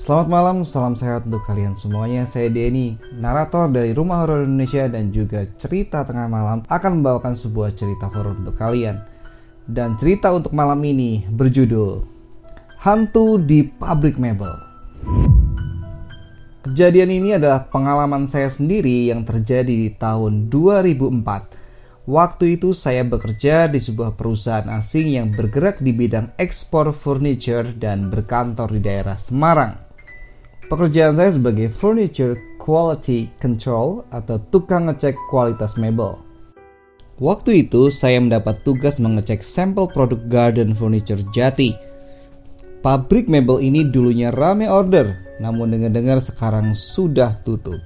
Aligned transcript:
Selamat 0.00 0.28
malam, 0.32 0.56
salam 0.64 0.96
sehat 0.96 1.28
untuk 1.28 1.44
kalian 1.44 1.76
semuanya. 1.76 2.24
Saya 2.24 2.48
Denny, 2.48 2.96
narator 3.20 3.68
dari 3.68 3.92
Rumah 3.92 4.24
Horor 4.24 4.48
Indonesia 4.48 4.88
dan 4.88 5.12
juga 5.12 5.44
cerita 5.60 6.08
tengah 6.08 6.24
malam 6.24 6.64
akan 6.64 6.90
membawakan 6.98 7.36
sebuah 7.36 7.76
cerita 7.76 8.08
horor 8.08 8.40
untuk 8.40 8.56
kalian. 8.56 9.04
Dan 9.68 10.00
cerita 10.00 10.32
untuk 10.32 10.56
malam 10.56 10.80
ini 10.80 11.28
berjudul 11.28 12.00
Hantu 12.80 13.36
di 13.44 13.68
Pabrik 13.68 14.16
Mebel. 14.16 14.56
Kejadian 16.64 17.12
ini 17.12 17.36
adalah 17.36 17.68
pengalaman 17.68 18.24
saya 18.24 18.48
sendiri 18.48 19.12
yang 19.12 19.20
terjadi 19.20 19.68
di 19.68 19.92
tahun 19.92 20.48
2004. 20.48 21.69
Waktu 22.10 22.58
itu 22.58 22.74
saya 22.74 23.06
bekerja 23.06 23.70
di 23.70 23.78
sebuah 23.78 24.18
perusahaan 24.18 24.66
asing 24.66 25.14
yang 25.14 25.30
bergerak 25.30 25.78
di 25.78 25.94
bidang 25.94 26.34
ekspor 26.42 26.90
furniture 26.90 27.70
dan 27.78 28.10
berkantor 28.10 28.66
di 28.74 28.82
daerah 28.82 29.14
Semarang. 29.14 29.78
Pekerjaan 30.66 31.14
saya 31.14 31.30
sebagai 31.38 31.70
Furniture 31.70 32.34
Quality 32.58 33.38
Control 33.38 34.02
atau 34.10 34.42
tukang 34.42 34.90
ngecek 34.90 35.14
kualitas 35.30 35.78
mebel. 35.78 36.18
Waktu 37.22 37.70
itu 37.70 37.94
saya 37.94 38.18
mendapat 38.18 38.66
tugas 38.66 38.98
mengecek 38.98 39.46
sampel 39.46 39.86
produk 39.86 40.18
garden 40.26 40.74
furniture 40.74 41.22
Jati. 41.30 41.78
Pabrik 42.82 43.30
mebel 43.30 43.62
ini 43.62 43.86
dulunya 43.86 44.34
rame 44.34 44.66
order, 44.66 45.38
namun 45.38 45.70
dengar-dengar 45.70 46.18
sekarang 46.18 46.74
sudah 46.74 47.38
tutup. 47.46 47.78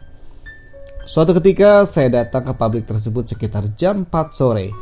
Suatu 1.05 1.36
ketika 1.36 1.84
saya 1.84 2.24
datang 2.24 2.48
ke 2.48 2.52
pabrik 2.56 2.88
tersebut 2.88 3.28
sekitar 3.28 3.69
jam 3.77 4.08
4 4.08 4.33
sore. 4.33 4.72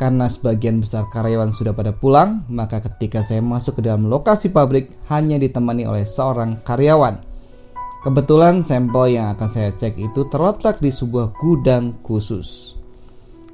Karena 0.00 0.24
sebagian 0.24 0.80
besar 0.80 1.08
karyawan 1.08 1.52
sudah 1.52 1.76
pada 1.76 1.92
pulang, 1.92 2.44
maka 2.52 2.80
ketika 2.80 3.20
saya 3.20 3.40
masuk 3.44 3.80
ke 3.80 3.82
dalam 3.84 4.08
lokasi 4.08 4.52
pabrik 4.52 4.92
hanya 5.12 5.36
ditemani 5.36 5.84
oleh 5.84 6.04
seorang 6.08 6.60
karyawan. 6.64 7.20
Kebetulan 8.04 8.64
sampel 8.64 9.20
yang 9.20 9.36
akan 9.36 9.48
saya 9.48 9.72
cek 9.72 10.00
itu 10.00 10.28
terletak 10.32 10.80
di 10.80 10.88
sebuah 10.88 11.36
gudang 11.36 11.96
khusus. 12.04 12.76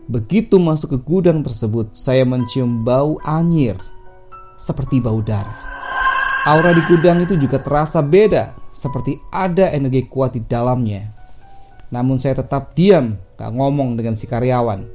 Begitu 0.06 0.62
masuk 0.62 0.94
ke 0.94 0.98
gudang 1.02 1.42
tersebut, 1.42 1.94
saya 1.94 2.22
mencium 2.26 2.86
bau 2.86 3.18
anyir 3.22 3.78
seperti 4.58 5.02
bau 5.02 5.18
darah. 5.22 5.58
Aura 6.46 6.74
di 6.74 6.82
gudang 6.86 7.22
itu 7.22 7.34
juga 7.38 7.62
terasa 7.62 8.02
beda, 8.02 8.54
seperti 8.70 9.18
ada 9.30 9.70
energi 9.74 10.06
kuat 10.10 10.34
di 10.34 10.42
dalamnya. 10.42 11.21
Namun 11.92 12.16
saya 12.16 12.40
tetap 12.40 12.72
diam, 12.72 13.20
gak 13.36 13.52
ngomong 13.52 13.94
dengan 14.00 14.16
si 14.16 14.24
karyawan. 14.24 14.88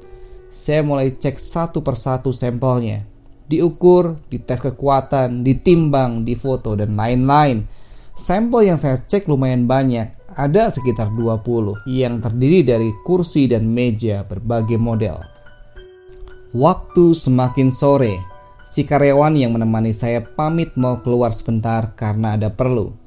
Saya 0.50 0.82
mulai 0.82 1.14
cek 1.14 1.38
satu 1.38 1.86
persatu 1.86 2.34
sampelnya. 2.34 3.06
Diukur, 3.48 4.20
dites 4.28 4.60
kekuatan, 4.60 5.46
ditimbang, 5.46 6.26
difoto, 6.26 6.76
dan 6.76 6.98
lain-lain 7.00 7.64
Sampel 8.18 8.66
yang 8.66 8.82
saya 8.82 8.98
cek 8.98 9.30
lumayan 9.30 9.70
banyak, 9.70 10.10
ada 10.34 10.74
sekitar 10.74 11.14
20 11.14 11.86
yang 11.86 12.18
terdiri 12.18 12.66
dari 12.66 12.90
kursi 13.06 13.46
dan 13.46 13.70
meja 13.70 14.26
berbagai 14.26 14.82
model. 14.82 15.22
Waktu 16.50 17.14
semakin 17.14 17.70
sore, 17.70 18.18
si 18.66 18.90
karyawan 18.90 19.38
yang 19.38 19.54
menemani 19.54 19.94
saya 19.94 20.26
pamit 20.26 20.74
mau 20.74 20.98
keluar 21.06 21.30
sebentar 21.30 21.94
karena 21.94 22.34
ada 22.34 22.50
perlu. 22.50 22.98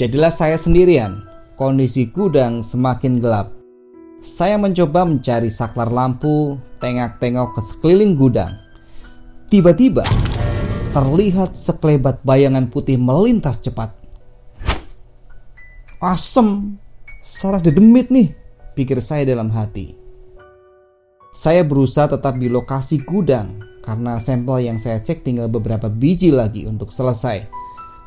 Jadilah 0.00 0.32
saya 0.32 0.56
sendirian, 0.56 1.20
kondisi 1.60 2.08
gudang 2.08 2.64
semakin 2.64 3.20
gelap. 3.20 3.52
Saya 4.24 4.56
mencoba 4.56 5.04
mencari 5.04 5.52
saklar 5.52 5.92
lampu, 5.92 6.56
tengok-tengok 6.80 7.52
ke 7.52 7.60
sekeliling 7.60 8.16
gudang. 8.16 8.56
Tiba-tiba, 9.52 10.08
terlihat 10.96 11.60
sekelebat 11.60 12.24
bayangan 12.24 12.64
putih 12.72 12.96
melintas 12.96 13.60
cepat 13.60 14.00
Asem, 16.00 16.80
sarah 17.20 17.60
dedemit 17.60 18.08
nih, 18.08 18.32
pikir 18.72 19.04
saya 19.04 19.28
dalam 19.28 19.52
hati. 19.52 19.92
Saya 21.36 21.60
berusaha 21.60 22.08
tetap 22.08 22.40
di 22.40 22.48
lokasi 22.48 23.04
gudang 23.04 23.60
karena 23.84 24.16
sampel 24.16 24.64
yang 24.64 24.80
saya 24.80 24.96
cek 25.04 25.20
tinggal 25.20 25.52
beberapa 25.52 25.92
biji 25.92 26.32
lagi 26.32 26.64
untuk 26.64 26.88
selesai. 26.88 27.59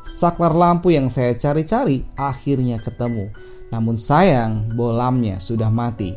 Saklar 0.04 0.52
lampu 0.52 0.92
yang 0.92 1.08
saya 1.08 1.32
cari-cari 1.32 2.04
akhirnya 2.20 2.76
ketemu, 2.76 3.32
namun 3.72 3.96
sayang 3.96 4.76
bolamnya 4.76 5.40
sudah 5.40 5.72
mati. 5.72 6.12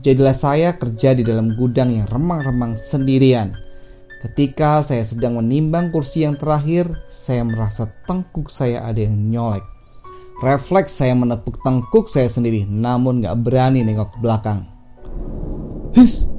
Jadilah 0.00 0.32
saya 0.32 0.72
kerja 0.72 1.12
di 1.12 1.20
dalam 1.20 1.52
gudang 1.52 1.92
yang 1.92 2.08
remang-remang 2.08 2.80
sendirian. 2.80 3.52
Ketika 4.24 4.80
saya 4.80 5.04
sedang 5.04 5.36
menimbang 5.36 5.92
kursi 5.92 6.24
yang 6.24 6.40
terakhir, 6.40 6.88
saya 7.12 7.44
merasa 7.44 7.84
tengkuk 8.08 8.48
saya 8.48 8.88
ada 8.88 9.04
yang 9.04 9.16
nyolek. 9.28 9.64
Refleks 10.40 10.96
saya 10.96 11.12
menepuk 11.12 11.60
tengkuk 11.60 12.08
saya 12.08 12.32
sendiri, 12.32 12.64
namun 12.64 13.20
gak 13.20 13.36
berani 13.44 13.84
nengok 13.84 14.16
ke 14.16 14.18
belakang. 14.24 14.64
His, 15.92 16.32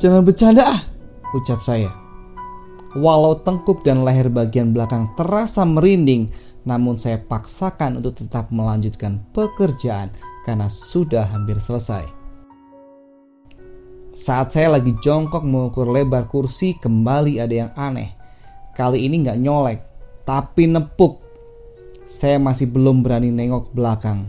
jangan 0.00 0.24
bercanda 0.24 0.64
ah, 0.64 0.80
ucap 1.36 1.60
saya. 1.60 1.92
Walau 2.96 3.36
tengkuk 3.44 3.84
dan 3.84 4.00
leher 4.00 4.32
bagian 4.32 4.72
belakang 4.72 5.12
terasa 5.12 5.68
merinding, 5.68 6.32
namun 6.64 6.96
saya 6.96 7.20
paksakan 7.20 8.00
untuk 8.00 8.16
tetap 8.16 8.48
melanjutkan 8.48 9.20
pekerjaan 9.36 10.08
karena 10.48 10.72
sudah 10.72 11.28
hampir 11.28 11.60
selesai. 11.60 12.08
Saat 14.16 14.56
saya 14.56 14.80
lagi 14.80 14.96
jongkok 15.04 15.44
mengukur 15.44 15.84
lebar 15.84 16.26
kursi, 16.32 16.74
kembali 16.80 17.38
ada 17.38 17.54
yang 17.54 17.70
aneh. 17.76 18.16
Kali 18.72 19.04
ini 19.04 19.20
gak 19.20 19.38
nyolek, 19.38 19.80
tapi 20.24 20.66
nepuk 20.66 21.28
saya 22.08 22.40
masih 22.40 22.72
belum 22.72 23.04
berani 23.04 23.28
nengok 23.28 23.76
belakang. 23.76 24.24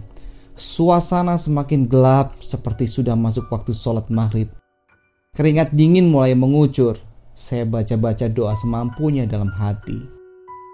Suasana 0.60 1.40
semakin 1.40 1.88
gelap 1.88 2.36
seperti 2.44 2.92
sudah 2.92 3.16
masuk 3.16 3.48
waktu 3.48 3.72
sholat 3.72 4.12
maghrib. 4.12 4.52
Keringat 5.32 5.72
dingin 5.72 6.12
mulai 6.12 6.36
mengucur. 6.36 7.00
Saya 7.40 7.64
baca-baca 7.64 8.28
doa 8.28 8.52
semampunya 8.52 9.24
dalam 9.24 9.48
hati. 9.48 9.96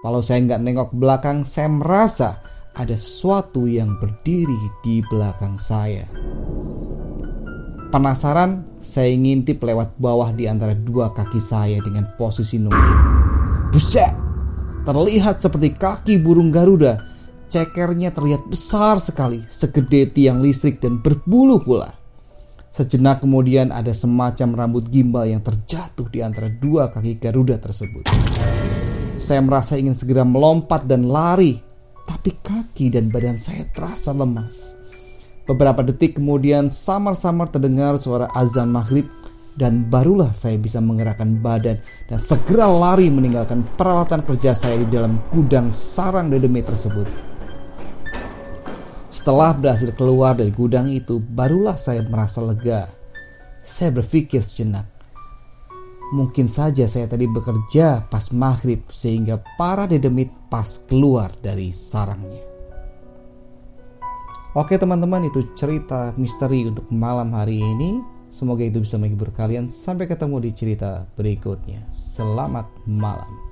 Kalau 0.01 0.17
saya 0.17 0.41
nggak 0.49 0.61
nengok 0.65 0.89
belakang, 0.97 1.45
saya 1.45 1.69
merasa 1.69 2.41
ada 2.73 2.97
sesuatu 2.97 3.69
yang 3.69 4.01
berdiri 4.01 4.73
di 4.81 5.05
belakang 5.05 5.61
saya. 5.61 6.09
Penasaran, 7.93 8.81
saya 8.81 9.13
ngintip 9.13 9.61
lewat 9.61 9.93
bawah 10.01 10.33
di 10.33 10.49
antara 10.49 10.73
dua 10.73 11.13
kaki 11.13 11.37
saya 11.37 11.77
dengan 11.85 12.09
posisi 12.17 12.57
nunggu. 12.57 12.93
Buset! 13.69 14.17
terlihat 14.89 15.45
seperti 15.45 15.69
kaki 15.77 16.17
burung 16.17 16.49
Garuda. 16.49 16.97
Cekernya 17.45 18.09
terlihat 18.09 18.41
besar 18.49 18.97
sekali, 18.97 19.45
segede 19.45 20.09
tiang 20.09 20.41
listrik 20.41 20.81
dan 20.81 20.97
berbulu 20.97 21.61
pula. 21.61 22.04
Sejenak 22.75 23.23
kemudian 23.23 23.71
ada 23.71 23.95
semacam 23.95 24.51
rambut 24.51 24.91
gimbal 24.91 25.23
yang 25.23 25.39
terjatuh 25.39 26.11
di 26.11 26.19
antara 26.19 26.51
dua 26.51 26.91
kaki 26.91 27.23
Garuda 27.23 27.55
tersebut. 27.55 28.03
Saya 29.15 29.39
merasa 29.39 29.79
ingin 29.79 29.95
segera 29.95 30.27
melompat 30.27 30.83
dan 30.83 31.07
lari, 31.07 31.55
tapi 32.03 32.35
kaki 32.35 32.91
dan 32.91 33.07
badan 33.07 33.39
saya 33.39 33.63
terasa 33.71 34.11
lemas. 34.11 34.75
Beberapa 35.47 35.87
detik 35.87 36.19
kemudian 36.19 36.67
samar-samar 36.67 37.47
terdengar 37.47 37.95
suara 37.95 38.27
azan 38.35 38.75
maghrib 38.75 39.07
dan 39.55 39.87
barulah 39.87 40.35
saya 40.35 40.59
bisa 40.59 40.83
menggerakkan 40.83 41.39
badan 41.39 41.79
dan 42.11 42.19
segera 42.19 42.67
lari 42.67 43.07
meninggalkan 43.07 43.63
peralatan 43.79 44.19
kerja 44.27 44.51
saya 44.51 44.83
di 44.83 44.87
dalam 44.91 45.23
gudang 45.31 45.71
sarang 45.71 46.27
dedemi 46.27 46.59
tersebut. 46.59 47.34
Setelah 49.25 49.57
berhasil 49.57 49.89
keluar 49.97 50.37
dari 50.37 50.53
gudang 50.53 50.85
itu, 50.85 51.17
barulah 51.17 51.73
saya 51.73 52.05
merasa 52.05 52.45
lega. 52.45 52.85
Saya 53.65 53.89
berpikir 53.97 54.37
sejenak. 54.37 54.85
Mungkin 56.13 56.45
saja 56.45 56.85
saya 56.85 57.09
tadi 57.09 57.25
bekerja 57.25 58.05
pas 58.05 58.29
maghrib 58.29 58.85
sehingga 58.85 59.41
para 59.57 59.89
dedemit 59.89 60.29
pas 60.45 60.77
keluar 60.85 61.33
dari 61.41 61.73
sarangnya. 61.73 62.45
Oke 64.53 64.77
teman-teman 64.77 65.25
itu 65.25 65.41
cerita 65.57 66.13
misteri 66.21 66.69
untuk 66.69 66.85
malam 66.93 67.33
hari 67.33 67.57
ini. 67.57 68.05
Semoga 68.29 68.61
itu 68.61 68.77
bisa 68.77 69.01
menghibur 69.01 69.33
kalian. 69.33 69.73
Sampai 69.73 70.05
ketemu 70.05 70.37
di 70.37 70.53
cerita 70.53 71.09
berikutnya. 71.17 71.81
Selamat 71.89 72.69
malam. 72.85 73.44